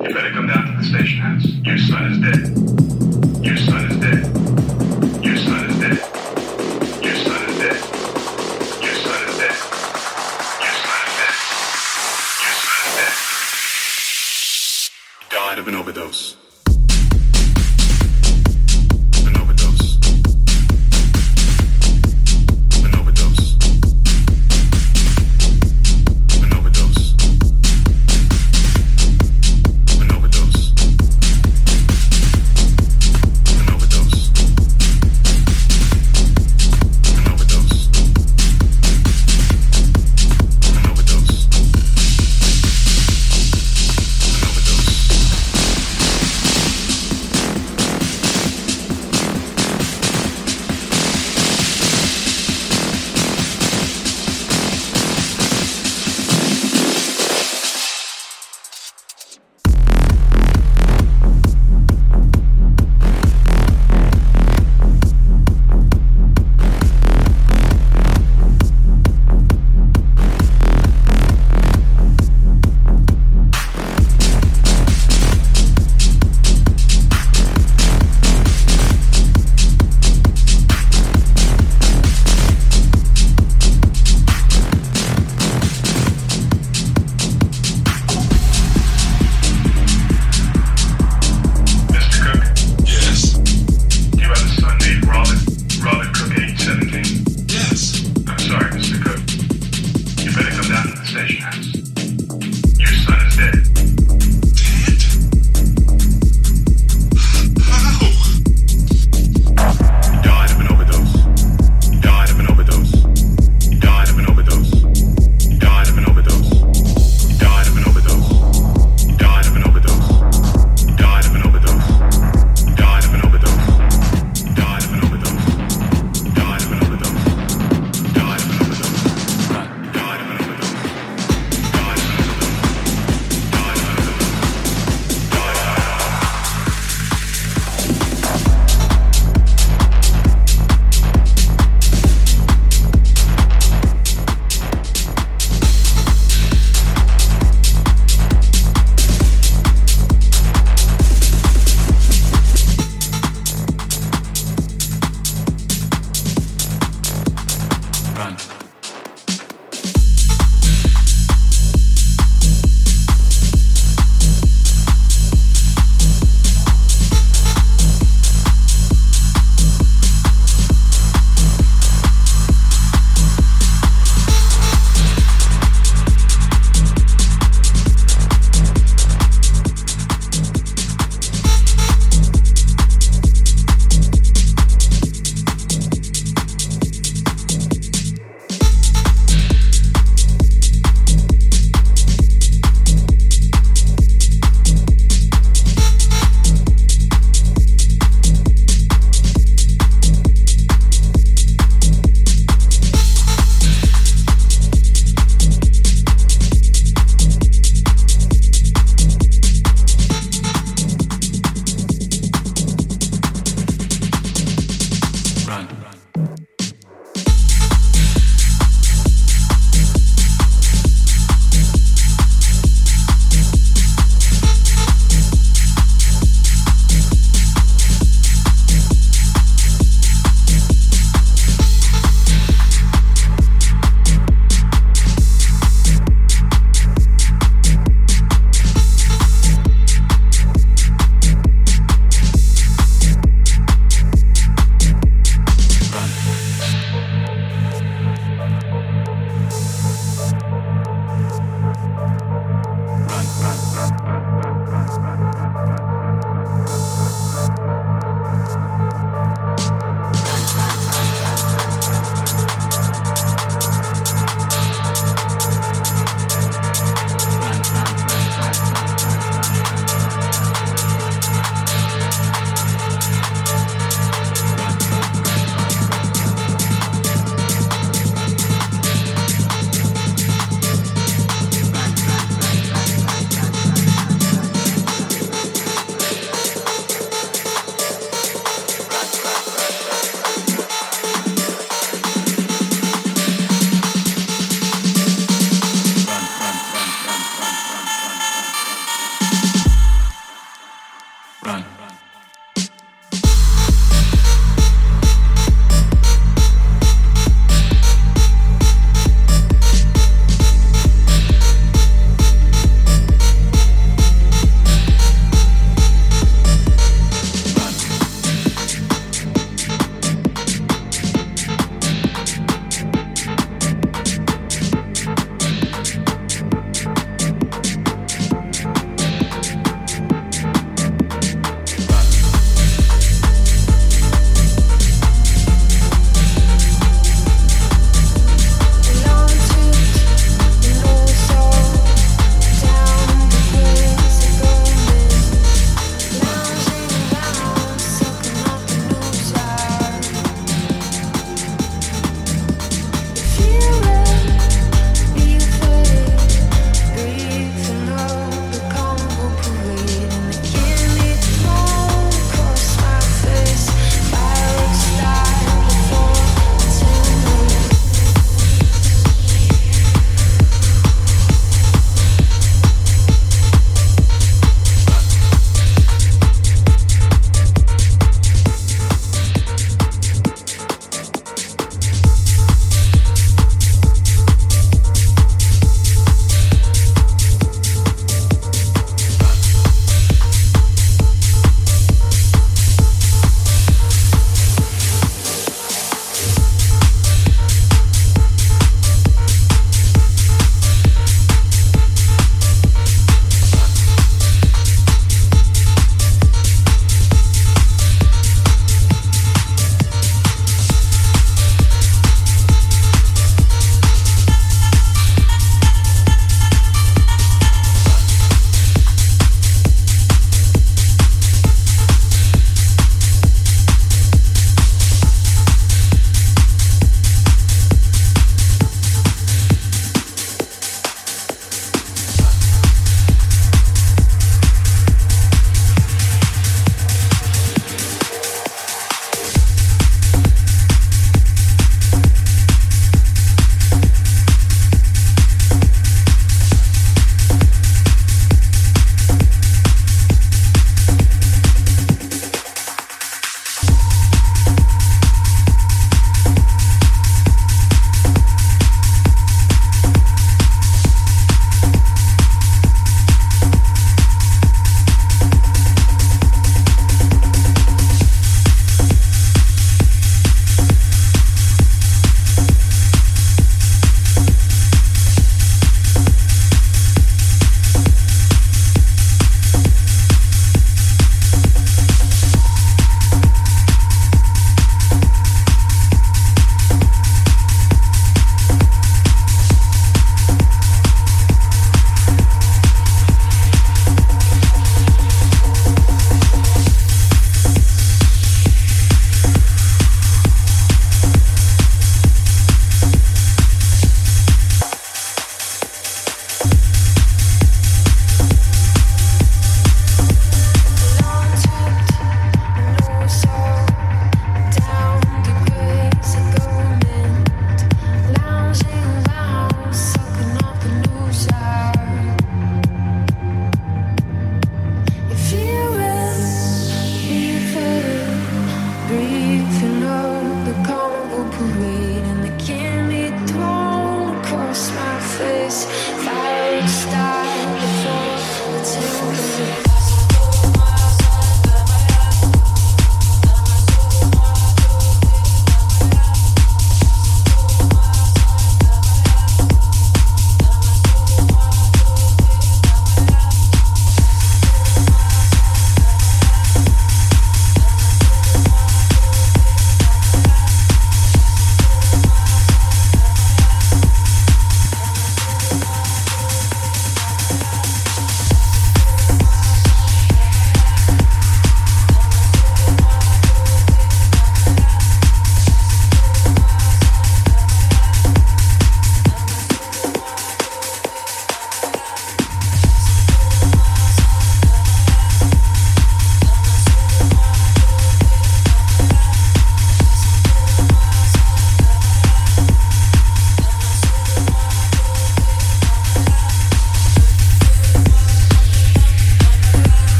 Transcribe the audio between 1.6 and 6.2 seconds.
son is dead. Your son is dead. Your son is dead.